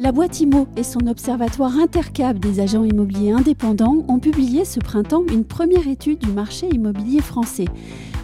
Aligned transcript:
La 0.00 0.12
boîte 0.12 0.40
IMO 0.40 0.68
et 0.76 0.84
son 0.84 1.08
observatoire 1.08 1.76
intercap 1.76 2.38
des 2.38 2.60
agents 2.60 2.84
immobiliers 2.84 3.32
indépendants 3.32 4.04
ont 4.06 4.20
publié 4.20 4.64
ce 4.64 4.78
printemps 4.78 5.24
une 5.26 5.44
première 5.44 5.88
étude 5.88 6.20
du 6.20 6.30
marché 6.30 6.68
immobilier 6.68 7.20
français. 7.20 7.64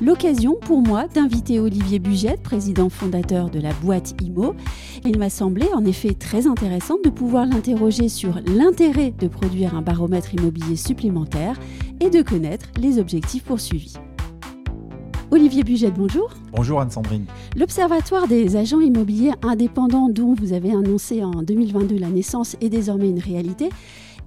L'occasion 0.00 0.56
pour 0.60 0.83
moi 0.83 1.09
d'inviter 1.09 1.59
Olivier 1.59 1.98
Bugette, 1.98 2.45
président 2.45 2.88
fondateur 2.88 3.50
de 3.50 3.59
la 3.59 3.73
boîte 3.73 4.14
IMO. 4.23 4.55
Il 5.05 5.19
m'a 5.19 5.30
semblé 5.30 5.66
en 5.74 5.84
effet 5.84 6.14
très 6.14 6.47
intéressant 6.47 6.98
de 7.02 7.10
pouvoir 7.10 7.45
l'interroger 7.45 8.09
sur 8.09 8.38
l'intérêt 8.47 9.11
de 9.11 9.27
produire 9.27 9.75
un 9.75 9.83
baromètre 9.83 10.33
immobilier 10.33 10.77
supplémentaire 10.77 11.59
et 11.98 12.09
de 12.09 12.22
connaître 12.22 12.66
les 12.78 13.00
objectifs 13.00 13.42
poursuivis. 13.42 13.95
Olivier 15.34 15.65
Bugette, 15.65 15.95
bonjour. 15.95 16.30
Bonjour 16.52 16.80
Anne-Sandrine. 16.80 17.27
L'Observatoire 17.56 18.29
des 18.29 18.55
agents 18.55 18.80
immobiliers 18.80 19.33
indépendants 19.42 20.09
dont 20.09 20.33
vous 20.33 20.52
avez 20.52 20.70
annoncé 20.70 21.25
en 21.25 21.42
2022 21.42 21.98
la 21.98 22.06
naissance 22.06 22.55
est 22.61 22.69
désormais 22.69 23.09
une 23.09 23.19
réalité. 23.19 23.69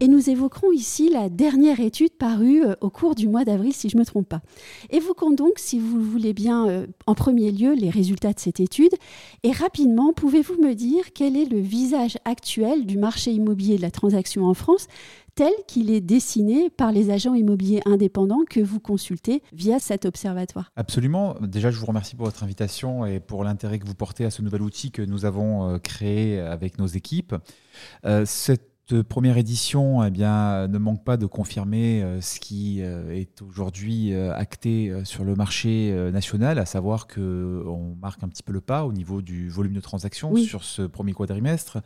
Et 0.02 0.10
nous 0.10 0.30
évoquerons 0.30 0.74
ici 0.74 1.10
la 1.10 1.30
dernière 1.30 1.80
étude 1.80 2.12
parue 2.12 2.62
euh, 2.62 2.76
au 2.82 2.90
cours 2.90 3.16
du 3.16 3.30
mois 3.30 3.46
d'avril, 3.46 3.74
si 3.74 3.88
je 3.88 3.96
ne 3.96 4.02
me 4.02 4.06
trompe 4.06 4.28
pas. 4.28 4.42
Évoquons 4.90 5.32
donc, 5.32 5.54
si 5.56 5.80
vous 5.80 6.02
voulez 6.02 6.34
bien, 6.34 6.68
euh, 6.68 6.88
en 7.06 7.16
premier 7.16 7.52
lieu, 7.52 7.74
les 7.74 7.90
résultats 7.90 8.34
de 8.34 8.40
cette 8.40 8.60
étude. 8.60 8.92
Et 9.44 9.54
rapidement, 9.54 10.12
pouvez-vous 10.12 10.62
me 10.62 10.74
dire 10.76 11.14
quel 11.16 11.38
est 11.38 11.50
le 11.50 11.60
visage 11.60 12.18
actuel 12.26 12.86
du 12.86 12.98
marché 12.98 13.32
immobilier 13.32 13.78
de 13.78 13.82
la 13.82 13.92
transaction 13.92 14.44
en 14.46 14.54
France? 14.54 14.88
Tel 15.38 15.54
qu'il 15.68 15.90
est 15.92 16.02
dessiné 16.02 16.70
par 16.70 16.92
les 16.92 17.12
agents 17.12 17.34
immobiliers 17.34 17.82
indépendants 17.86 18.44
que 18.50 18.60
vous 18.60 18.80
consultez 18.80 19.42
via 19.54 19.80
cet 19.80 20.06
observatoire. 20.06 20.72
Absolument. 20.76 21.36
Déjà, 21.42 21.72
je 21.72 21.80
vous 21.80 21.86
remercie 21.86 22.16
pour 22.16 22.26
votre 22.26 22.44
invitation 22.44 23.06
et 23.06 23.20
pour 23.20 23.44
l'intérêt 23.44 23.80
que 23.80 23.86
vous 23.86 23.96
portez 23.96 24.26
à 24.26 24.32
ce 24.32 24.42
nouvel 24.42 24.62
outil 24.62 24.92
que 24.92 25.02
nous 25.02 25.26
avons 25.26 25.70
euh, 25.70 25.78
créé 25.78 26.40
avec 26.40 26.80
nos 26.80 26.88
équipes. 26.88 27.36
cette 28.26 28.78
première 29.04 29.38
édition 29.38 30.04
eh 30.04 30.12
bien, 30.12 30.68
ne 30.68 30.78
manque 30.78 31.04
pas 31.04 31.18
de 31.18 31.26
confirmer 31.26 32.04
euh, 32.04 32.22
ce 32.22 32.40
qui 32.40 32.82
euh, 32.82 33.12
est 33.12 33.42
aujourd'hui 33.42 34.14
euh, 34.14 34.34
acté 34.34 34.94
sur 35.04 35.24
le 35.24 35.36
marché 35.36 35.94
national, 36.12 36.60
à 36.60 36.66
savoir 36.66 37.08
qu'on 37.08 37.96
marque 38.02 38.24
un 38.24 38.30
petit 38.30 38.44
peu 38.44 38.54
le 38.54 38.62
pas 38.62 38.86
au 38.86 38.94
niveau 38.94 39.22
du 39.22 39.50
volume 39.50 39.74
de 39.74 39.82
transactions 39.82 40.36
sur 40.36 40.64
ce 40.64 40.84
premier 40.84 41.14
quadrimestre. 41.14 41.80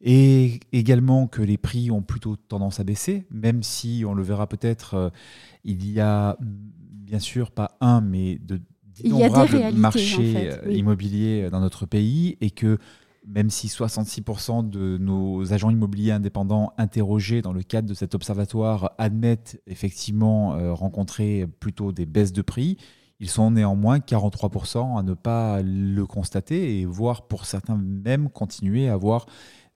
Et 0.00 0.60
également 0.72 1.26
que 1.26 1.42
les 1.42 1.56
prix 1.56 1.90
ont 1.90 2.02
plutôt 2.02 2.36
tendance 2.36 2.80
à 2.80 2.84
baisser, 2.84 3.26
même 3.30 3.62
si 3.62 4.04
on 4.06 4.14
le 4.14 4.22
verra 4.22 4.46
peut-être, 4.46 5.10
il 5.64 5.90
y 5.90 6.00
a 6.00 6.36
bien 6.40 7.18
sûr 7.18 7.50
pas 7.50 7.76
un, 7.80 8.00
mais 8.02 8.38
de 8.38 8.60
d'innombrables 9.02 9.72
marchés 9.74 10.50
immobiliers 10.70 11.48
dans 11.50 11.60
notre 11.60 11.86
pays 11.86 12.36
et 12.40 12.50
que 12.50 12.78
même 13.26 13.50
si 13.50 13.66
66% 13.66 14.68
de 14.70 14.98
nos 14.98 15.52
agents 15.52 15.70
immobiliers 15.70 16.12
indépendants 16.12 16.72
interrogés 16.78 17.42
dans 17.42 17.52
le 17.52 17.62
cadre 17.62 17.88
de 17.88 17.94
cet 17.94 18.14
observatoire 18.14 18.92
admettent 18.98 19.60
effectivement 19.66 20.54
euh, 20.54 20.72
rencontrer 20.72 21.46
plutôt 21.58 21.90
des 21.90 22.06
baisses 22.06 22.32
de 22.32 22.42
prix, 22.42 22.76
ils 23.18 23.28
sont 23.28 23.50
néanmoins 23.50 23.98
43% 23.98 24.98
à 24.98 25.02
ne 25.02 25.14
pas 25.14 25.60
le 25.62 26.06
constater 26.06 26.80
et 26.80 26.84
voire 26.84 27.26
pour 27.26 27.46
certains 27.46 27.76
même 27.76 28.28
continuer 28.28 28.88
à 28.88 28.92
avoir 28.92 29.26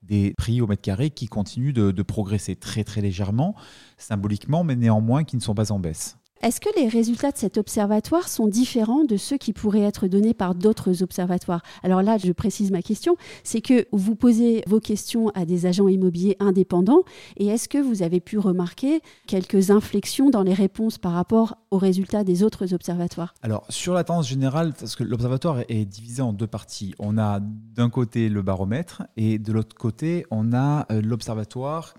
des 0.01 0.33
prix 0.37 0.61
au 0.61 0.67
mètre 0.67 0.81
carré 0.81 1.09
qui 1.09 1.27
continuent 1.27 1.73
de, 1.73 2.01
progresser 2.01 2.55
très 2.55 2.83
très 2.83 3.01
légèrement, 3.01 3.55
symboliquement, 3.97 4.63
mais 4.63 4.75
néanmoins 4.75 5.23
qui 5.23 5.35
ne 5.35 5.41
sont 5.41 5.55
pas 5.55 5.71
en 5.71 5.79
baisse. 5.79 6.17
Est-ce 6.41 6.59
que 6.59 6.69
les 6.75 6.87
résultats 6.87 7.29
de 7.29 7.37
cet 7.37 7.59
observatoire 7.59 8.27
sont 8.27 8.47
différents 8.47 9.03
de 9.03 9.15
ceux 9.15 9.37
qui 9.37 9.53
pourraient 9.53 9.81
être 9.81 10.07
donnés 10.07 10.33
par 10.33 10.55
d'autres 10.55 11.03
observatoires? 11.03 11.61
Alors 11.83 12.01
là, 12.01 12.17
je 12.17 12.31
précise 12.31 12.71
ma 12.71 12.81
question, 12.81 13.15
c'est 13.43 13.61
que 13.61 13.85
vous 13.91 14.15
posez 14.15 14.63
vos 14.65 14.79
questions 14.79 15.29
à 15.35 15.45
des 15.45 15.67
agents 15.67 15.87
immobiliers 15.87 16.37
indépendants 16.39 17.03
et 17.37 17.45
est-ce 17.45 17.69
que 17.69 17.77
vous 17.77 18.01
avez 18.01 18.19
pu 18.19 18.39
remarquer 18.39 19.01
quelques 19.27 19.69
inflexions 19.69 20.31
dans 20.31 20.41
les 20.41 20.55
réponses 20.55 20.97
par 20.97 21.11
rapport 21.11 21.57
aux 21.69 21.77
résultats 21.77 22.23
des 22.23 22.41
autres 22.41 22.73
observatoires? 22.73 23.35
Alors 23.43 23.63
sur 23.69 23.93
la 23.93 24.03
tendance 24.03 24.27
générale, 24.27 24.73
parce 24.79 24.95
que 24.95 25.03
l'observatoire 25.03 25.59
est 25.69 25.85
divisé 25.85 26.23
en 26.23 26.33
deux 26.33 26.47
parties, 26.47 26.95
on 26.97 27.19
a 27.19 27.39
d'un 27.39 27.91
côté 27.91 28.29
le 28.29 28.41
baromètre 28.41 29.03
et 29.15 29.37
de 29.37 29.53
l'autre 29.53 29.75
côté 29.75 30.25
on 30.31 30.53
a 30.53 30.87
euh, 30.91 31.03
l'observatoire 31.03 31.93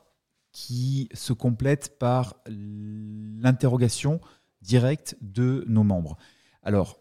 qui 0.53 1.09
se 1.15 1.33
complète 1.33 1.99
par 1.99 2.37
l'interrogation 2.47 4.21
directe 4.61 5.17
de 5.21 5.65
nos 5.67 5.83
membres. 5.83 6.17
Alors, 6.63 6.99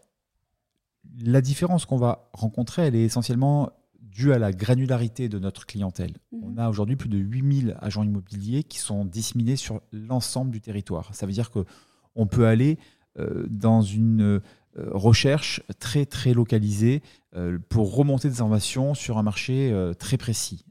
la 1.20 1.42
différence 1.42 1.86
qu'on 1.86 1.98
va 1.98 2.30
rencontrer, 2.34 2.84
elle 2.84 2.96
est 2.96 3.04
essentiellement 3.04 3.72
due 4.00 4.34
à 4.34 4.40
la 4.40 4.52
granularité 4.52 5.30
de 5.30 5.40
notre 5.40 5.66
clientèle. 5.66 6.14
Mhm. 6.32 6.40
On 6.44 6.58
a 6.58 6.70
aujourd'hui 6.70 6.96
plus 6.96 7.10
de 7.10 7.18
8000 7.18 7.78
agents 7.80 8.04
immobiliers 8.04 8.64
qui 8.64 8.80
sont 8.80 9.06
disséminés 9.06 9.56
sur 9.56 9.82
l'ensemble 9.92 10.52
du 10.52 10.62
territoire. 10.62 11.14
Ça 11.14 11.26
veut 11.26 11.32
dire 11.32 11.52
qu'on 11.52 12.28
peut 12.28 12.48
aller 12.48 12.78
euh, 13.20 13.46
dans 13.50 13.82
une 13.82 14.22
euh, 14.22 14.42
recherche 14.76 15.62
très 15.80 16.06
très 16.06 16.34
localisée 16.34 17.02
euh, 17.36 17.60
pour 17.70 17.94
remonter 17.94 18.30
des 18.30 18.36
informations 18.36 18.94
sur 18.94 19.18
un 19.18 19.24
marché 19.24 19.74
très 20.00 20.18
précis. 20.18 20.66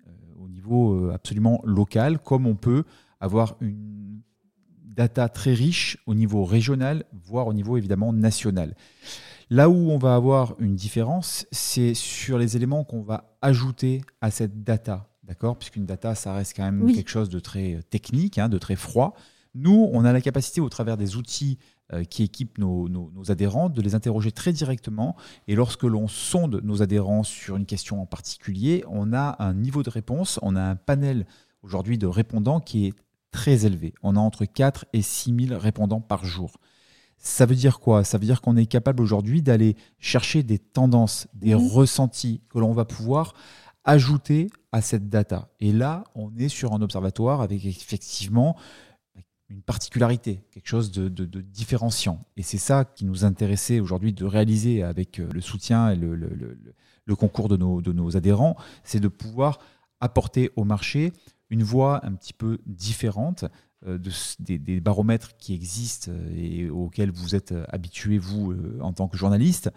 Euh, 0.70 1.12
absolument 1.12 1.60
local, 1.64 2.18
comme 2.18 2.46
on 2.46 2.54
peut 2.54 2.84
avoir 3.20 3.56
une 3.60 4.20
data 4.84 5.28
très 5.28 5.52
riche 5.52 5.98
au 6.06 6.14
niveau 6.14 6.44
régional, 6.44 7.04
voire 7.24 7.46
au 7.46 7.52
niveau 7.52 7.76
évidemment 7.76 8.12
national. 8.12 8.74
Là 9.50 9.68
où 9.68 9.90
on 9.90 9.98
va 9.98 10.14
avoir 10.14 10.54
une 10.60 10.76
différence, 10.76 11.46
c'est 11.50 11.94
sur 11.94 12.38
les 12.38 12.56
éléments 12.56 12.84
qu'on 12.84 13.02
va 13.02 13.36
ajouter 13.42 14.02
à 14.20 14.30
cette 14.30 14.62
data, 14.62 15.08
d'accord? 15.24 15.58
Puisqu'une 15.58 15.86
data, 15.86 16.14
ça 16.14 16.34
reste 16.34 16.56
quand 16.56 16.70
même 16.70 16.92
quelque 16.92 17.10
chose 17.10 17.30
de 17.30 17.40
très 17.40 17.80
technique, 17.90 18.38
hein, 18.38 18.48
de 18.48 18.58
très 18.58 18.76
froid. 18.76 19.16
Nous, 19.56 19.90
on 19.92 20.04
a 20.04 20.12
la 20.12 20.20
capacité, 20.20 20.60
au 20.60 20.68
travers 20.68 20.96
des 20.96 21.16
outils 21.16 21.58
euh, 21.58 21.79
qui 22.08 22.22
équipent 22.22 22.58
nos, 22.58 23.08
adhérents, 23.28 23.68
de 23.68 23.82
les 23.82 23.94
interroger 23.94 24.32
très 24.32 24.52
directement. 24.52 25.16
Et 25.48 25.54
lorsque 25.54 25.84
l'on 25.84 26.08
sonde 26.08 26.60
nos 26.62 26.82
adhérents 26.82 27.22
sur 27.22 27.56
une 27.56 27.66
question 27.66 28.00
en 28.00 28.06
particulier, 28.06 28.84
on 28.88 29.12
a 29.12 29.36
un 29.38 29.54
niveau 29.54 29.82
de 29.82 29.90
réponse, 29.90 30.38
on 30.42 30.56
a 30.56 30.62
un 30.62 30.76
panel 30.76 31.26
aujourd'hui 31.62 31.98
de 31.98 32.06
répondants 32.06 32.60
qui 32.60 32.86
est 32.86 32.94
très 33.30 33.66
élevé. 33.66 33.94
On 34.02 34.16
a 34.16 34.20
entre 34.20 34.44
4 34.44 34.86
et 34.92 35.02
6 35.02 35.48
000 35.48 35.60
répondants 35.60 36.00
par 36.00 36.24
jour. 36.24 36.52
Ça 37.18 37.44
veut 37.44 37.54
dire 37.54 37.80
quoi? 37.80 38.02
Ça 38.02 38.16
veut 38.18 38.24
dire 38.24 38.40
qu'on 38.40 38.56
est 38.56 38.66
capable 38.66 39.02
aujourd'hui 39.02 39.42
d'aller 39.42 39.76
chercher 39.98 40.42
des 40.42 40.58
tendances, 40.58 41.28
des 41.34 41.54
mmh. 41.54 41.66
ressentis 41.68 42.40
que 42.48 42.58
l'on 42.58 42.72
va 42.72 42.86
pouvoir 42.86 43.34
ajouter 43.84 44.48
à 44.72 44.80
cette 44.80 45.08
data. 45.08 45.48
Et 45.60 45.72
là, 45.72 46.04
on 46.14 46.34
est 46.36 46.48
sur 46.48 46.72
un 46.72 46.80
observatoire 46.80 47.40
avec 47.40 47.64
effectivement 47.64 48.56
une 49.50 49.62
particularité, 49.62 50.44
quelque 50.52 50.68
chose 50.68 50.92
de, 50.92 51.40
différenciant. 51.40 52.24
Et 52.36 52.42
c'est 52.42 52.58
ça 52.58 52.84
qui 52.84 53.04
nous 53.04 53.24
intéressait 53.24 53.80
aujourd'hui 53.80 54.12
de 54.12 54.24
réaliser 54.24 54.82
avec 54.82 55.18
euh, 55.18 55.28
le 55.32 55.40
soutien 55.40 55.90
et 55.90 55.96
le, 55.96 56.16
concours 57.16 57.48
de 57.48 57.56
nos, 57.56 58.16
adhérents, 58.16 58.56
c'est 58.84 59.00
de 59.00 59.08
pouvoir 59.08 59.58
apporter 59.98 60.50
au 60.54 60.62
marché 60.62 61.12
une 61.50 61.64
voie 61.64 62.06
un 62.06 62.12
petit 62.12 62.32
peu 62.32 62.58
différente 62.64 63.44
euh, 63.86 63.98
de, 63.98 64.12
des, 64.38 64.80
baromètres 64.80 65.36
qui 65.36 65.52
existent 65.52 66.12
euh, 66.12 66.30
et 66.36 66.70
auxquels 66.70 67.10
vous 67.10 67.34
êtes 67.34 67.52
habitués, 67.68 68.18
vous, 68.18 68.54
en 68.80 68.92
tant 68.92 69.08
que 69.08 69.16
journaliste, 69.16 69.70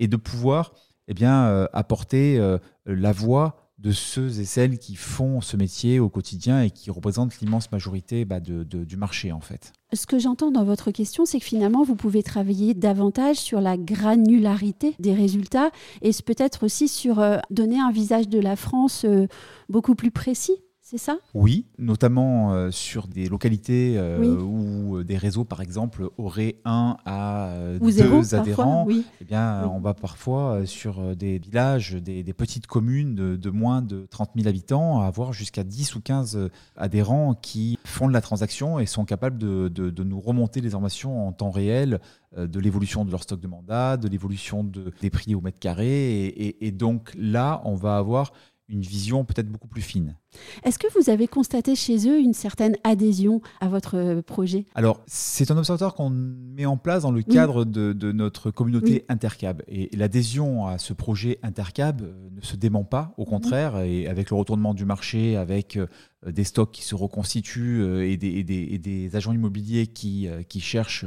et 0.00 0.08
de 0.08 0.16
pouvoir 0.16 0.72
eh 1.06 1.24
apporter 1.24 2.38
la 2.86 3.12
voix 3.12 3.69
de 3.80 3.92
ceux 3.92 4.40
et 4.40 4.44
celles 4.44 4.78
qui 4.78 4.94
font 4.94 5.40
ce 5.40 5.56
métier 5.56 6.00
au 6.00 6.08
quotidien 6.08 6.62
et 6.62 6.70
qui 6.70 6.90
représentent 6.90 7.40
l'immense 7.40 7.72
majorité 7.72 8.24
bah, 8.24 8.40
du 8.40 8.96
marché 8.96 9.32
en 9.32 9.40
fait. 9.40 9.72
Ce 9.92 10.06
que 10.06 10.18
j'entends 10.18 10.52
dans 10.52 10.64
votre 10.64 10.92
question, 10.92 11.24
c'est 11.24 11.40
que 11.40 11.44
finalement, 11.44 11.82
vous 11.82 11.96
pouvez 11.96 12.22
travailler 12.22 12.74
davantage 12.74 13.36
sur 13.36 13.60
la 13.60 13.76
granularité 13.76 14.94
des 15.00 15.14
résultats 15.14 15.70
et 16.02 16.10
peut-être 16.24 16.64
aussi 16.64 16.86
sur 16.86 17.18
euh, 17.18 17.38
donner 17.50 17.80
un 17.80 17.90
visage 17.90 18.28
de 18.28 18.38
la 18.38 18.54
France 18.54 19.04
euh, 19.04 19.26
beaucoup 19.68 19.94
plus 19.96 20.12
précis 20.12 20.62
c'est 20.90 20.98
ça? 20.98 21.18
Oui, 21.34 21.66
notamment 21.78 22.52
euh, 22.52 22.72
sur 22.72 23.06
des 23.06 23.28
localités 23.28 23.94
euh, 23.96 24.40
où 24.40 24.96
euh, 24.96 25.04
des 25.04 25.16
réseaux, 25.16 25.44
par 25.44 25.60
exemple, 25.60 26.08
auraient 26.18 26.56
un 26.64 26.96
à 27.06 27.54
deux 27.80 28.34
adhérents. 28.34 28.88
Eh 29.20 29.24
bien, 29.24 29.70
on 29.72 29.78
va 29.78 29.94
parfois 29.94 30.66
sur 30.66 31.14
des 31.14 31.38
villages, 31.38 31.94
des, 31.94 32.24
petites 32.32 32.66
communes 32.66 33.14
de, 33.14 33.50
moins 33.50 33.82
de 33.82 34.06
30 34.10 34.30
000 34.34 34.48
habitants, 34.48 35.00
avoir 35.02 35.32
jusqu'à 35.32 35.62
10 35.62 35.94
ou 35.94 36.00
15 36.00 36.50
adhérents 36.76 37.34
qui 37.34 37.78
font 37.84 38.08
de 38.08 38.12
la 38.12 38.20
transaction 38.20 38.80
et 38.80 38.86
sont 38.86 39.04
capables 39.04 39.38
de, 39.38 40.02
nous 40.02 40.20
remonter 40.20 40.60
les 40.60 40.74
informations 40.74 41.28
en 41.28 41.32
temps 41.32 41.50
réel 41.50 42.00
de 42.36 42.60
l'évolution 42.60 43.04
de 43.04 43.12
leur 43.12 43.22
stock 43.22 43.38
de 43.38 43.46
mandat, 43.46 43.96
de 43.96 44.08
l'évolution 44.08 44.64
des 44.64 45.10
prix 45.10 45.36
au 45.36 45.40
mètre 45.40 45.60
carré. 45.60 46.34
et 46.60 46.72
donc 46.72 47.12
là, 47.16 47.60
on 47.64 47.76
va 47.76 47.96
avoir 47.96 48.32
une 48.70 48.82
vision 48.82 49.24
peut-être 49.24 49.48
beaucoup 49.48 49.68
plus 49.68 49.82
fine. 49.82 50.16
Est-ce 50.62 50.78
que 50.78 50.86
vous 50.98 51.10
avez 51.10 51.26
constaté 51.26 51.74
chez 51.74 52.08
eux 52.08 52.18
une 52.18 52.34
certaine 52.34 52.76
adhésion 52.84 53.40
à 53.60 53.68
votre 53.68 53.96
euh, 53.96 54.22
projet? 54.22 54.66
Alors, 54.74 55.02
c'est 55.06 55.50
un 55.50 55.56
observatoire 55.56 55.94
qu'on 55.94 56.10
met 56.10 56.66
en 56.66 56.76
place 56.76 57.02
dans 57.02 57.10
le 57.10 57.22
cadre 57.22 57.64
de, 57.64 58.12
notre 58.12 58.50
communauté 58.50 59.04
Intercab. 59.08 59.62
Et 59.68 59.94
l'adhésion 59.96 60.66
à 60.66 60.78
ce 60.78 60.92
projet 60.92 61.38
Intercab 61.42 62.02
euh, 62.02 62.28
ne 62.30 62.40
se 62.40 62.56
dément 62.56 62.84
pas, 62.84 63.12
au 63.16 63.24
contraire, 63.24 63.78
et 63.80 64.06
avec 64.06 64.30
le 64.30 64.36
retournement 64.36 64.74
du 64.74 64.84
marché, 64.84 65.36
avec 65.36 65.76
euh, 65.76 65.86
des 66.26 66.44
stocks 66.44 66.70
qui 66.70 66.82
se 66.82 66.94
reconstituent 66.94 68.02
et 68.02 68.16
des, 68.16 69.16
agents 69.16 69.32
immobiliers 69.32 69.86
qui, 69.86 70.28
qui 70.48 70.60
cherchent 70.60 71.06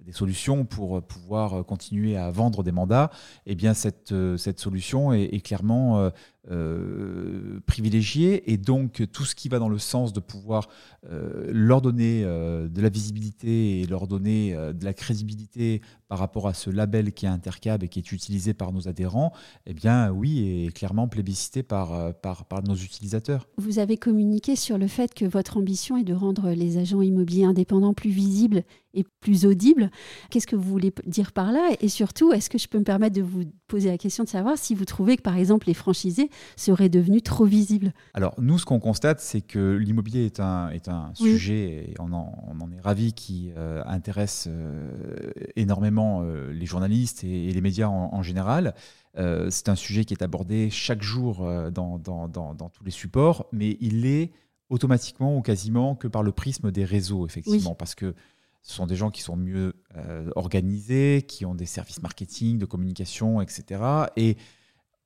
des 0.00 0.12
solutions 0.12 0.64
pour 0.64 1.02
pouvoir 1.02 1.66
continuer 1.66 2.16
à 2.16 2.30
vendre 2.30 2.62
des 2.62 2.72
mandats, 2.72 3.10
eh 3.44 3.54
bien 3.54 3.74
cette, 3.74 4.14
cette 4.38 4.58
solution 4.58 5.12
est, 5.12 5.40
clairement 5.44 6.10
euh, 6.50 7.60
privilégiée. 7.66 8.50
Et 8.50 8.56
donc 8.56 9.02
tout 9.12 9.24
ce 9.24 9.34
qui 9.34 9.48
va 9.48 9.58
dans 9.58 9.68
le 9.68 9.78
sens 9.78 10.12
de 10.12 10.20
pouvoir 10.20 10.68
euh, 11.10 11.50
leur 11.52 11.82
donner 11.82 12.22
euh, 12.24 12.68
de 12.68 12.80
la 12.80 12.88
visibilité 12.88 13.80
et 13.80 13.86
leur 13.86 14.06
donner 14.06 14.54
de 14.56 14.84
la 14.84 14.94
crédibilité 14.94 15.82
par 16.08 16.18
rapport 16.18 16.48
à 16.48 16.54
ce 16.54 16.70
label 16.70 17.12
qui 17.12 17.26
est 17.26 17.28
Intercab 17.28 17.82
et 17.82 17.88
qui 17.88 17.98
est 17.98 18.12
utilisé 18.12 18.54
par 18.54 18.72
nos 18.72 18.88
adhérents, 18.88 19.32
eh 19.66 19.74
bien 19.74 20.10
oui, 20.10 20.64
est 20.66 20.72
clairement 20.72 21.06
plébiscité 21.06 21.62
par, 21.62 22.14
par, 22.14 22.46
par 22.46 22.62
nos 22.62 22.74
utilisateurs. 22.74 23.46
Vous 23.58 23.78
avez 23.78 23.98
communiqué 23.98 24.56
sur 24.56 24.78
le 24.78 24.88
fait 24.88 25.12
que 25.12 25.26
votre 25.26 25.58
ambition 25.58 25.98
est 25.98 26.04
de 26.04 26.14
rendre 26.14 26.50
les 26.50 26.78
agents 26.78 27.02
immobiliers 27.02 27.44
indépendants 27.44 27.92
plus 27.92 28.10
visibles 28.10 28.64
et 28.94 29.04
plus 29.20 29.46
audibles. 29.46 29.90
Qu'est-ce 30.30 30.46
que 30.46 30.56
vous 30.56 30.68
voulez 30.68 30.92
dire 31.06 31.32
par 31.32 31.52
là? 31.52 31.70
Et 31.80 31.88
surtout, 31.88 32.32
est-ce 32.32 32.48
que 32.48 32.58
je 32.58 32.68
peux 32.68 32.78
me 32.78 32.84
permettre 32.84 33.16
de 33.16 33.22
vous 33.22 33.44
poser 33.66 33.90
la 33.90 33.98
question 33.98 34.24
de 34.24 34.28
savoir 34.28 34.56
si 34.56 34.74
vous 34.74 34.84
trouvez 34.84 35.16
que, 35.16 35.22
par 35.22 35.36
exemple, 35.36 35.66
les 35.66 35.74
franchisés 35.74 36.30
seraient 36.56 36.88
devenus 36.88 37.22
trop 37.22 37.44
visibles? 37.44 37.92
Alors, 38.14 38.34
nous, 38.38 38.58
ce 38.58 38.64
qu'on 38.64 38.80
constate, 38.80 39.20
c'est 39.20 39.42
que 39.42 39.76
l'immobilier 39.76 40.24
est 40.24 40.40
un, 40.40 40.70
est 40.70 40.88
un 40.88 41.12
sujet, 41.14 41.90
et 41.90 41.94
on 41.98 42.12
en, 42.12 42.70
est 42.72 42.80
ravi, 42.80 43.12
qui 43.12 43.52
euh, 43.56 43.82
intéresse 43.86 44.46
euh, 44.48 45.30
énormément 45.56 46.22
euh, 46.22 46.50
les 46.52 46.66
journalistes 46.66 47.24
et, 47.24 47.52
les 47.52 47.60
médias 47.60 47.88
en, 47.88 48.22
général. 48.22 48.74
c'est 49.14 49.68
un 49.68 49.74
sujet 49.74 50.04
qui 50.04 50.14
est 50.14 50.22
abordé 50.22 50.70
chaque 50.70 51.02
jour 51.02 51.48
dans, 51.72 51.98
dans, 51.98 52.28
dans, 52.28 52.68
tous 52.68 52.84
les 52.84 52.90
supports, 52.90 53.46
mais 53.52 53.76
il 53.80 54.06
est 54.06 54.32
automatiquement 54.70 55.36
ou 55.36 55.42
quasiment 55.42 55.94
que 55.94 56.08
par 56.08 56.22
le 56.22 56.32
prisme 56.32 56.70
des 56.70 56.84
réseaux, 56.84 57.26
effectivement, 57.26 57.74
parce 57.74 57.94
que 57.94 58.14
ce 58.68 58.74
sont 58.74 58.86
des 58.86 58.96
gens 58.96 59.10
qui 59.10 59.22
sont 59.22 59.36
mieux 59.36 59.72
organisés, 60.36 61.24
qui 61.26 61.46
ont 61.46 61.54
des 61.54 61.66
services 61.66 62.02
marketing, 62.02 62.58
de 62.58 62.66
communication, 62.66 63.40
etc. 63.40 63.82
Et 64.16 64.36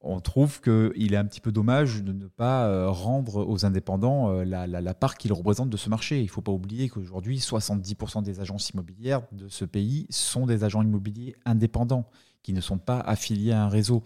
on 0.03 0.20
trouve 0.20 0.61
qu'il 0.61 1.14
est 1.14 1.17
un 1.17 1.25
petit 1.25 1.41
peu 1.41 1.53
dommage 1.53 2.03
de 2.03 2.12
ne 2.12 2.26
pas 2.26 2.67
euh, 2.67 2.91
rendre 2.91 3.47
aux 3.47 3.64
indépendants 3.64 4.31
euh, 4.31 4.44
la, 4.44 4.94
part 4.94 5.17
qu'ils 5.17 5.32
représentent 5.32 5.70
de 5.70 5.76
ce 5.76 5.88
marché. 5.88 6.19
Il 6.19 6.25
ne 6.25 6.31
faut 6.31 6.43
pas 6.43 6.53
oublier 6.53 6.88
qu'aujourd'hui, 6.88 7.38
70% 7.38 8.23
des 8.23 8.41
agences 8.41 8.70
immobilières 8.70 9.23
de 9.32 9.49
ce 9.49 9.65
pays 9.65 10.06
sont 10.11 10.47
des 10.47 10.65
agents 10.65 10.82
immobiliers 10.82 11.37
indépendants, 11.44 12.08
qui 12.43 12.53
ne 12.53 12.61
sont 12.61 12.79
pas 12.79 12.99
affiliés 12.99 13.53
à 13.53 13.62
un 13.62 13.69
réseau. 13.69 14.03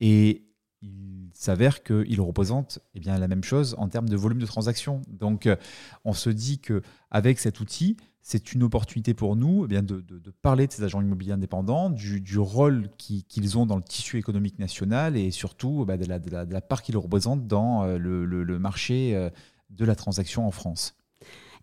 Et 0.00 0.42
il 0.82 1.30
s'avère 1.32 1.82
qu'ils 1.84 2.20
représentent 2.20 2.80
eh 2.94 3.00
bien, 3.00 3.16
la 3.18 3.28
même 3.28 3.44
chose 3.44 3.76
en 3.78 3.88
termes 3.88 4.08
de 4.08 4.16
volume 4.16 4.40
de 4.40 4.46
transactions. 4.46 5.02
Donc 5.08 5.46
euh, 5.46 5.56
on 6.04 6.12
se 6.12 6.28
dit 6.28 6.58
qu'avec 6.58 7.38
cet 7.38 7.60
outil, 7.60 7.96
c'est 8.28 8.52
une 8.54 8.64
opportunité 8.64 9.14
pour 9.14 9.36
nous 9.36 9.66
eh 9.66 9.68
bien, 9.68 9.84
de, 9.84 10.02
parler 10.42 10.66
de 10.66 10.72
ces 10.72 10.82
agents 10.82 11.00
immobiliers 11.00 11.34
indépendants, 11.34 11.90
du, 11.90 12.38
rôle 12.40 12.88
qu'ils 12.98 13.56
ont 13.56 13.66
dans 13.66 13.76
le 13.76 13.84
tissu 13.84 14.18
économique 14.18 14.58
national 14.58 15.16
et 15.16 15.30
surtout 15.30 15.84
bah, 15.86 15.96
de, 15.96 16.06
la, 16.06 16.60
part 16.60 16.82
qu'ils 16.82 16.96
représentent 16.96 17.46
dans 17.46 17.84
euh, 17.84 17.98
le, 17.98 18.58
marché 18.58 19.14
euh, 19.14 19.30
de 19.70 19.84
la 19.84 19.94
transaction 19.94 20.44
en 20.44 20.50
France. 20.50 20.96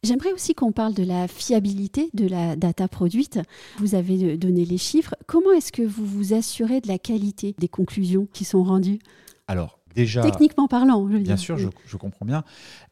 J'aimerais 0.03 0.31
aussi 0.31 0.55
qu'on 0.55 0.71
parle 0.71 0.93
de 0.93 1.03
la 1.03 1.27
fiabilité 1.27 2.09
de 2.13 2.29
la 2.29 2.55
data 2.55 2.87
produite. 2.87 3.41
Vous 3.79 3.93
avez 3.93 4.37
donné 4.37 4.63
les 4.63 4.77
chiffres. 4.77 5.15
Comment 5.27 5.51
est-ce 5.51 5.73
que 5.73 5.81
vous 5.81 6.05
vous 6.05 6.33
assurez 6.33 6.79
de 6.79 6.87
la 6.87 6.97
qualité 6.97 7.55
des 7.59 7.67
conclusions 7.67 8.25
qui 8.31 8.45
sont 8.45 8.63
rendues? 8.63 8.99
Alors, 9.47 9.83
Déjà, 9.95 10.21
Techniquement 10.21 10.67
parlant, 10.67 11.07
je 11.09 11.17
Bien 11.17 11.37
sûr, 11.37 11.57
je, 11.57 11.97
comprends 11.97 12.25
bien. 12.25 12.43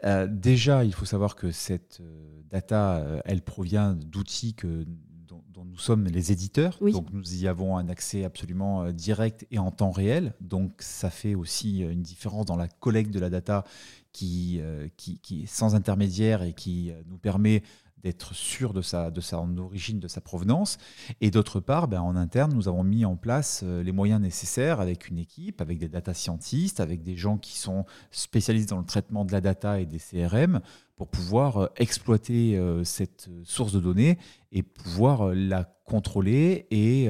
Euh, 0.03 0.27
déjà, 0.29 0.83
il 0.83 0.93
faut 0.93 1.05
savoir 1.05 1.35
que 1.35 1.51
cette 1.51 1.99
euh, 2.01 2.40
data, 2.51 2.97
euh, 2.97 3.21
elle 3.25 3.41
provient 3.41 3.93
d'outils 3.93 4.53
que, 4.53 4.85
dont, 5.27 5.41
nous 5.63 5.77
sommes 5.77 6.05
les 6.05 6.31
éditeurs. 6.31 6.77
Donc, 6.81 7.13
nous 7.13 7.35
y 7.35 7.47
avons 7.47 7.77
un 7.77 7.87
accès 7.87 8.23
absolument 8.23 8.91
direct 8.91 9.45
et 9.51 9.59
en 9.59 9.69
temps 9.69 9.91
réel. 9.91 10.33
Donc, 10.41 10.81
ça 10.81 11.09
fait 11.11 11.35
aussi 11.35 11.81
une 11.81 12.01
différence 12.01 12.45
dans 12.45 12.55
la 12.55 12.67
collecte 12.67 13.11
de 13.11 13.19
la 13.19 13.29
data 13.29 13.63
qui, 14.11 14.59
qui, 14.97 15.19
qui 15.19 15.43
est 15.43 15.45
sans 15.45 15.75
intermédiaire 15.75 16.41
et 16.41 16.53
qui 16.53 16.91
nous 17.05 17.19
permet 17.19 17.61
d'être 18.01 18.33
sûr 18.33 18.73
de 18.73 18.81
sa, 18.81 19.11
de 19.11 19.21
sa 19.21 19.37
origine, 19.39 19.99
de 19.99 20.07
sa 20.07 20.21
provenance. 20.21 20.77
Et 21.21 21.31
d'autre 21.31 21.59
part, 21.59 21.87
ben, 21.87 22.01
en 22.01 22.15
interne, 22.15 22.53
nous 22.53 22.67
avons 22.67 22.83
mis 22.83 23.05
en 23.05 23.15
place 23.15 23.61
euh, 23.63 23.83
les 23.83 23.91
moyens 23.91 24.21
nécessaires 24.21 24.79
avec 24.79 25.07
une 25.07 25.17
équipe, 25.17 25.61
avec 25.61 25.77
des 25.77 25.89
data 25.89 26.13
scientists, 26.13 26.79
avec 26.79 27.03
des 27.03 27.15
gens 27.15 27.37
qui 27.37 27.57
sont 27.57 27.85
spécialistes 28.11 28.69
dans 28.69 28.79
le 28.79 28.85
traitement 28.85 29.25
de 29.25 29.31
la 29.31 29.41
data 29.41 29.79
et 29.79 29.85
des 29.85 29.99
CRM 29.99 30.61
pour 30.95 31.07
pouvoir 31.07 31.57
euh, 31.57 31.67
exploiter 31.77 32.57
euh, 32.57 32.83
cette 32.83 33.29
source 33.43 33.73
de 33.73 33.79
données 33.79 34.17
et 34.51 34.63
pouvoir 34.63 35.33
la 35.33 35.63
contrôler 35.85 36.67
et 36.71 37.09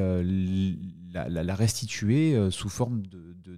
la, 1.14 1.56
restituer 1.56 2.50
sous 2.50 2.70
forme 2.70 3.04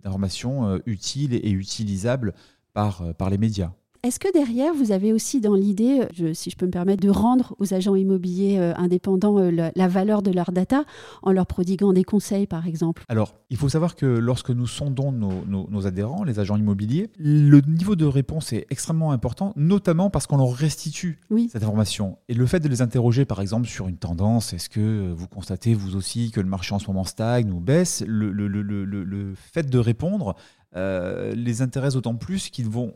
d'informations 0.03 0.81
utiles 0.85 1.33
et 1.33 1.51
utilisables 1.51 2.33
par, 2.73 3.13
par 3.15 3.29
les 3.29 3.37
médias. 3.37 3.71
Est-ce 4.05 4.19
que 4.19 4.27
derrière, 4.33 4.73
vous 4.73 4.91
avez 4.91 5.13
aussi 5.13 5.39
dans 5.39 5.55
l'idée, 5.55 6.01
si 6.33 6.49
je 6.49 6.57
peux 6.57 6.65
me 6.65 6.71
permettre, 6.71 7.01
de 7.01 7.09
rendre 7.09 7.55
aux 7.59 7.73
agents 7.73 7.95
immobiliers 7.95 8.59
euh, 8.59 8.73
indépendants 8.75 9.39
euh, 9.39 9.71
la, 9.73 9.87
valeur 9.87 10.21
de 10.21 10.29
leur 10.29 10.51
data 10.51 10.83
en 11.21 11.31
leur 11.31 11.47
prodiguant 11.47 11.93
des 11.93 12.03
conseils, 12.03 12.45
par 12.45 12.67
exemple? 12.67 13.03
Alors, 13.07 13.33
il 13.49 13.55
faut 13.55 13.69
savoir 13.69 13.95
que 13.95 14.05
lorsque 14.05 14.49
nous 14.49 14.67
sondons 14.67 15.13
nos, 15.13 15.87
adhérents, 15.87 16.25
les 16.25 16.39
agents 16.39 16.57
immobiliers, 16.57 17.11
le 17.17 17.61
niveau 17.61 17.95
de 17.95 18.03
réponse 18.03 18.51
est 18.51 18.67
extrêmement 18.71 19.13
important, 19.13 19.53
notamment 19.55 20.09
parce 20.09 20.27
qu'on 20.27 20.35
leur 20.35 20.53
restitue 20.53 21.21
cette 21.49 21.63
information. 21.63 22.17
Et 22.27 22.33
le 22.33 22.45
fait 22.45 22.59
de 22.59 22.67
les 22.67 22.81
interroger, 22.81 23.23
par 23.23 23.39
exemple, 23.39 23.69
sur 23.69 23.87
une 23.87 23.95
tendance, 23.95 24.51
est-ce 24.51 24.67
que 24.67 25.13
vous 25.13 25.29
constatez 25.29 25.73
vous 25.73 25.95
aussi 25.95 26.31
que 26.31 26.41
le 26.41 26.47
marché 26.49 26.75
en 26.75 26.79
ce 26.79 26.87
moment 26.87 27.05
stagne 27.05 27.49
ou 27.51 27.61
baisse, 27.61 28.03
le, 28.05 29.33
fait 29.35 29.69
de 29.69 29.79
répondre 29.79 30.35
euh, 30.75 31.33
les 31.35 31.61
intéresse 31.61 31.93
d'autant 31.93 32.15
plus 32.15 32.49
qu'ils 32.49 32.67
vont 32.67 32.95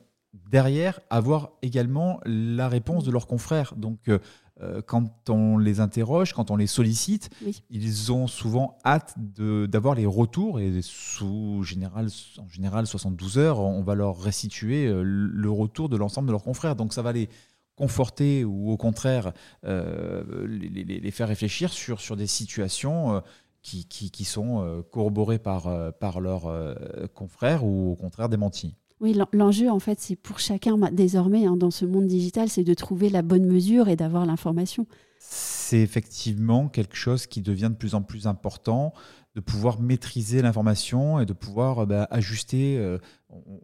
derrière 0.49 0.99
avoir 1.09 1.51
également 1.61 2.19
la 2.25 2.67
réponse 2.67 3.03
de 3.03 3.11
leurs 3.11 3.27
confrères. 3.27 3.73
Donc, 3.75 4.07
euh, 4.07 4.19
euh, 4.61 4.81
quand 4.81 5.29
on 5.29 5.57
les 5.57 5.79
interroge, 5.79 6.33
quand 6.33 6.49
on 6.49 6.55
les 6.55 6.67
sollicite, 6.67 7.29
ils 7.69 8.11
ont 8.11 8.25
souvent 8.27 8.77
hâte 8.83 9.13
d'avoir 9.17 9.93
les 9.93 10.05
retours 10.05 10.59
et 10.59 10.81
sous 10.81 11.63
général, 11.63 12.07
en 12.39 12.47
général 12.49 12.87
72 12.87 13.37
heures, 13.37 13.59
on 13.59 13.83
va 13.83 13.93
leur 13.93 14.19
restituer 14.19 14.87
euh, 14.87 15.03
le 15.03 15.51
retour 15.51 15.89
de 15.89 15.97
l'ensemble 15.97 16.27
de 16.27 16.31
leurs 16.31 16.43
confrères. 16.43 16.75
Donc, 16.75 16.93
ça 16.93 17.01
va 17.01 17.11
les 17.11 17.29
conforter 17.75 18.43
ou 18.43 18.71
au 18.71 18.77
contraire 18.77 19.33
les, 19.63 21.11
faire 21.11 21.27
réfléchir 21.27 21.71
sur, 21.71 22.01
sur 22.01 22.15
des 22.15 22.27
situations. 22.27 23.21
Qui, 23.63 23.85
qui, 23.85 24.23
sont 24.23 24.85
corroborées 24.91 25.39
par, 25.39 25.93
par 25.95 26.21
leurs 26.21 26.49
confrères 27.13 27.65
ou 27.65 27.91
au 27.91 27.95
contraire 27.95 28.29
démenties. 28.29 28.77
Oui, 28.99 29.15
l'enjeu, 29.33 29.69
en 29.69 29.79
fait, 29.79 29.99
c'est 29.99 30.15
pour 30.15 30.39
chacun 30.39 30.77
désormais 30.91 31.45
hein, 31.45 31.55
dans 31.55 31.69
ce 31.69 31.85
monde 31.85 32.07
digital, 32.07 32.49
c'est 32.49 32.63
de 32.63 32.73
trouver 32.73 33.09
la 33.09 33.21
bonne 33.21 33.45
mesure 33.45 33.89
et 33.89 33.95
d'avoir 33.95 34.25
l'information. 34.25 34.87
C'est 35.19 35.81
effectivement 35.81 36.67
quelque 36.67 36.95
chose 36.95 37.27
qui 37.27 37.41
devient 37.41 37.69
de 37.71 37.77
plus 37.77 37.93
en 37.93 38.01
plus 38.01 38.25
important, 38.25 38.93
de 39.35 39.41
pouvoir 39.41 39.79
maîtriser 39.79 40.41
l'information 40.41 41.19
et 41.19 41.25
de 41.27 41.33
pouvoir 41.33 41.85
bah, 41.85 42.07
ajuster. 42.09 42.77
Euh, 42.79 42.97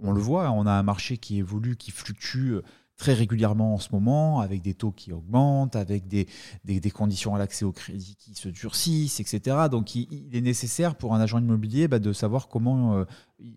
on, 0.02 0.12
le 0.12 0.20
voit, 0.20 0.46
hein, 0.46 0.52
on 0.52 0.68
a 0.68 0.72
un 0.72 0.84
marché 0.84 1.18
qui 1.18 1.40
évolue, 1.40 1.78
qui 1.78 1.90
fluctue 1.90 2.58
très 2.98 3.14
régulièrement 3.14 3.74
en 3.74 3.80
ce 3.80 3.90
moment, 3.92 4.40
avec 4.40 4.62
des 4.62 4.74
taux 4.74 4.92
qui 4.92 5.12
augmentent, 5.12 5.76
avec 5.76 6.08
des, 6.08 6.28
des, 6.64 6.92
conditions 6.92 7.36
à 7.36 7.40
l'accès 7.40 7.66
au 7.66 7.72
crédit 7.72 8.16
qui 8.18 8.36
se 8.36 8.50
durcissent, 8.50 9.20
etc. 9.20 9.68
Donc 9.70 9.96
il, 9.96 10.36
est 10.36 10.42
nécessaire 10.42 10.96
pour 10.96 11.14
un 11.16 11.20
agent 11.20 11.40
immobilier 11.40 11.88
bah, 11.88 12.00
de 12.00 12.14
savoir 12.14 12.48
comment 12.48 12.98
euh, 12.98 13.06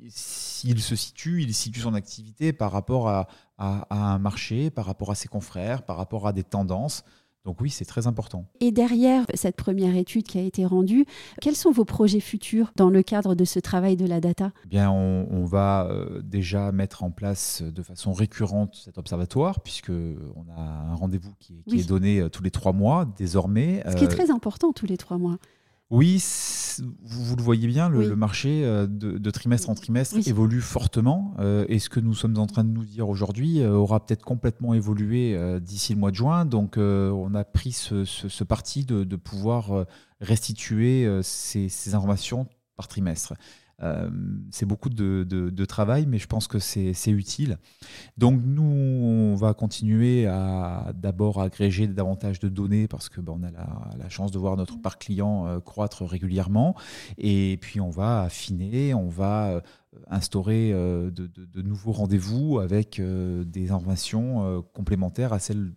s'il 0.09 0.81
se 0.81 0.97
situe, 0.97 1.43
il 1.43 1.55
situe 1.55 1.81
son 1.81 1.95
activité 1.95 2.53
par 2.53 2.73
rapport 2.73 3.09
à, 3.09 3.29
à, 3.59 3.87
un 3.91 4.19
marché, 4.19 4.71
par 4.71 4.87
rapport 4.87 5.11
à 5.11 5.15
ses 5.15 5.29
confrères, 5.29 5.83
par 5.83 5.97
rapport 5.97 6.27
à 6.27 6.33
des 6.33 6.45
tendances. 6.45 7.05
Donc 7.47 7.61
oui, 7.61 7.71
c'est 7.71 7.85
très 7.85 8.09
important. 8.09 8.45
Et 8.59 8.73
derrière 8.73 9.25
cette 9.35 9.55
première 9.55 9.95
étude 9.95 10.25
qui 10.25 10.37
a 10.37 10.43
été 10.43 10.67
rendue, 10.67 11.07
quels 11.41 11.55
sont 11.55 11.71
vos 11.71 11.85
projets 11.85 12.19
futurs 12.19 12.73
dans 12.75 12.91
le 12.91 13.05
cadre 13.05 13.37
de 13.37 13.45
ce 13.45 13.61
travail 13.61 13.97
de 13.97 14.05
la 14.05 14.21
data? 14.21 14.51
Eh 14.65 14.69
Bien, 14.69 14.91
on, 14.91 15.45
va 15.45 15.87
euh, 15.89 16.23
déjà 16.23 16.73
mettre 16.73 17.05
en 17.05 17.13
place 17.13 17.63
de 17.63 17.83
façon 17.83 18.13
récurrente 18.13 18.75
cet 18.85 18.99
observatoire, 18.99 19.61
puisque 19.61 19.91
on 19.91 20.45
a 20.57 20.61
un 20.61 20.95
rendez-vous 20.97 21.35
qui, 21.39 21.63
est, 21.73 21.89
donné 21.89 22.19
euh, 22.19 22.29
tous 22.29 22.43
les 22.43 22.51
trois 22.51 22.73
mois 22.73 23.07
désormais. 23.17 23.81
Ce 23.89 23.95
qui 23.95 24.03
est 24.03 24.09
euh, 24.09 24.11
très 24.11 24.33
important 24.33 24.73
tous 24.73 24.87
les 24.87 24.97
trois 24.97 25.19
mois. 25.19 25.39
Oui, 25.91 26.21
vous, 27.05 27.37
le 27.37 27.43
voyez 27.43 27.69
bien, 27.69 27.89
le, 27.89 28.17
marché 28.17 28.65
euh, 28.65 28.89
de, 28.89 29.31
trimestre 29.31 29.71
en 29.71 29.77
trimestre 29.77 30.17
évolue 30.27 30.61
fortement. 30.61 31.35
Euh, 31.39 31.65
et 31.69 31.79
ce 31.79 31.89
que 31.89 32.01
nous 32.01 32.15
sommes 32.15 32.37
en 32.39 32.47
train 32.47 32.65
de 32.65 32.71
nous 32.71 32.85
dire 32.85 33.09
aujourd'hui 33.09 33.61
euh, 33.61 33.71
aura 33.71 34.05
peut-être 34.05 34.25
complètement 34.25 34.75
évolué 34.75 35.39
d'ici 35.61 35.95
le 35.95 36.01
mois 36.01 36.11
de 36.11 36.17
juin. 36.17 36.45
Donc, 36.45 36.77
on 36.77 37.35
a 37.35 37.45
pris 37.45 37.73
ce, 37.73 38.45
parti 38.45 38.85
de, 38.85 39.17
pouvoir 39.17 39.87
restituer 40.21 41.09
ces, 41.23 41.95
informations 41.95 42.49
par 42.77 42.89
trimestre. 42.89 43.35
Euh, 43.83 44.09
c'est 44.51 44.67
beaucoup 44.67 44.89
de, 44.89 45.65
travail, 45.65 46.07
mais 46.07 46.19
je 46.19 46.27
pense 46.27 46.47
que 46.49 46.59
c'est 46.59 47.11
utile. 47.11 47.59
Donc 48.17 48.41
nous, 48.45 48.63
on 48.63 49.35
va 49.35 49.53
continuer 49.55 50.27
à 50.27 50.93
d'abord 50.95 51.41
agréger 51.41 51.87
davantage 51.87 52.39
de 52.39 52.49
données 52.49 52.89
parce 52.89 53.09
que 53.09 53.21
ben, 53.21 53.35
on 53.41 53.43
a 53.43 53.51
la, 53.51 54.09
chance 54.09 54.31
de 54.31 54.39
voir 54.39 54.57
notre 54.57 54.81
parc 54.81 55.03
client 55.03 55.47
euh, 55.47 55.61
croître 55.61 56.05
régulièrement. 56.05 56.75
Et 57.19 57.59
puis 57.61 57.81
on 57.81 57.91
va 57.91 58.23
affiner, 58.23 58.95
on 58.95 59.09
va 59.09 59.49
euh, 59.49 59.61
instaurer 60.09 60.73
de, 60.73 61.63
nouveaux 61.63 61.93
rendez-vous 61.93 62.59
avec 62.61 63.01
des 63.01 63.71
informations 63.71 64.63
complémentaires 64.75 65.33
à 65.33 65.39
celles 65.39 65.73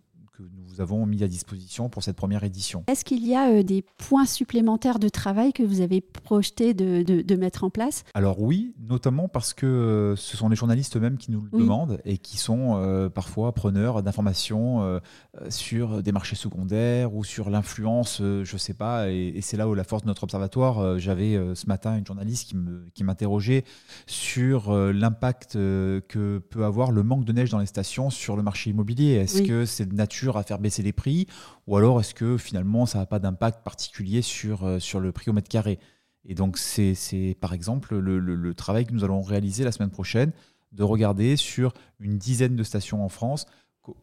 nous 0.80 0.82
avons 0.82 1.04
mis 1.04 1.22
à 1.22 1.28
disposition 1.28 1.88
pour 1.90 2.02
cette 2.02 2.16
première 2.16 2.42
édition. 2.42 2.84
Est-ce 2.86 3.04
qu'il 3.04 3.26
y 3.26 3.34
a 3.34 3.50
euh, 3.50 3.62
des 3.62 3.84
points 3.98 4.24
supplémentaires 4.24 4.98
de 4.98 5.08
travail 5.08 5.52
que 5.52 5.62
vous 5.62 5.82
avez 5.82 6.00
projeté 6.00 6.72
de, 6.74 7.36
mettre 7.36 7.64
en 7.64 7.70
place? 7.70 8.04
Alors 8.14 8.40
oui, 8.40 8.74
notamment 8.88 9.28
parce 9.28 9.54
que 9.54 9.66
euh, 9.66 10.16
ce 10.16 10.36
sont 10.36 10.48
les 10.48 10.56
journalistes 10.56 10.96
eux-mêmes 10.96 11.18
qui 11.18 11.30
nous 11.30 11.42
le 11.42 11.58
demandent 11.58 12.00
et 12.04 12.18
qui 12.18 12.38
sont 12.38 12.76
euh, 12.76 13.08
parfois 13.08 13.52
preneurs 13.52 14.02
d'informations 14.02 15.00
sur 15.48 16.02
des 16.02 16.12
marchés 16.12 16.36
secondaires 16.36 17.14
ou 17.14 17.24
sur 17.24 17.50
l'influence, 17.50 18.18
je 18.20 18.52
ne 18.52 18.58
sais 18.58 18.74
pas, 18.74 19.10
et, 19.10 19.38
c'est 19.42 19.56
là 19.56 19.68
où 19.68 19.74
la 19.74 19.84
force 19.84 20.02
de 20.02 20.08
notre 20.08 20.24
observatoire, 20.24 20.98
j'avais 20.98 21.38
ce 21.54 21.66
matin 21.66 21.96
une 21.96 22.06
journaliste 22.06 22.52
qui 22.94 23.04
m'interrogeait 23.04 23.64
sur 24.06 24.72
l'impact 24.74 25.54
que 25.54 26.38
peut 26.38 26.64
avoir 26.64 26.92
le 26.92 27.02
manque 27.02 27.24
de 27.24 27.32
neige 27.32 27.50
dans 27.50 27.58
les 27.58 27.66
stations 27.66 28.10
sur 28.10 28.36
le 28.36 28.42
marché 28.42 28.70
immobilier. 28.70 29.14
Est-ce 29.14 29.42
que 29.42 29.64
c'est 29.64 29.86
de 29.86 29.94
nature 29.94 30.36
à 30.36 30.42
faire 30.42 30.58
baisser 30.58 30.69
les 30.78 30.92
prix 30.92 31.26
Ou 31.66 31.76
alors 31.76 32.00
est-ce 32.00 32.14
que 32.14 32.36
finalement 32.38 32.86
ça 32.86 32.98
n'a 32.98 33.06
pas 33.06 33.18
d'impact 33.18 33.62
particulier 33.62 34.22
sur, 34.22 34.64
euh, 34.64 34.78
sur 34.78 35.00
le 35.00 35.12
prix 35.12 35.30
au 35.30 35.32
mètre 35.32 35.48
carré? 35.48 35.78
Et 36.24 36.34
donc 36.34 36.58
c'est 36.58 37.36
par 37.40 37.52
exemple 37.52 37.96
le, 37.96 38.54
travail 38.54 38.86
que 38.86 38.92
nous 38.92 39.04
allons 39.04 39.22
réaliser 39.22 39.64
la 39.64 39.72
semaine 39.72 39.90
prochaine, 39.90 40.32
de 40.72 40.82
regarder 40.82 41.36
sur 41.36 41.72
une 41.98 42.18
dizaine 42.18 42.56
de 42.56 42.62
stations 42.62 43.04
en 43.04 43.08
France, 43.08 43.46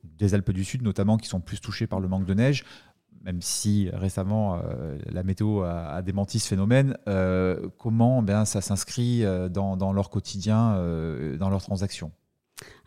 des 0.04 0.34
Alpes 0.34 0.52
du 0.52 0.64
Sud 0.64 0.82
notamment, 0.82 1.18
qui 1.18 1.28
sont 1.28 1.40
plus 1.40 1.62
touchées 1.62 1.86
par 1.86 2.00
le 2.00 2.08
manque 2.08 2.26
de 2.26 2.34
neige, 2.34 2.66
même 3.24 3.42
si 3.42 3.90
récemment 3.94 4.60
euh, 4.64 4.98
la 5.06 5.24
météo 5.24 5.62
a, 5.62 6.02
démenti 6.02 6.40
ce 6.40 6.48
phénomène, 6.48 6.98
euh, 7.08 7.70
comment 7.78 8.24
ben, 8.24 8.46
ça 8.46 8.62
s'inscrit 8.62 9.24
dans, 9.52 9.78
dans, 9.78 9.94
leur 9.94 10.10
quotidien, 10.10 10.74
dans 11.38 11.50
leurs 11.50 11.64
transactions? 11.64 12.12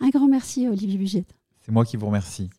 Un 0.01 0.09
grand 0.09 0.29
merci 0.29 0.69
Olivier 0.69 0.99
Bugette. 0.99 1.35
C'est 1.61 1.73
moi 1.73 1.85
qui 1.85 1.97
vous 1.97 2.07
remercie. 2.07 2.51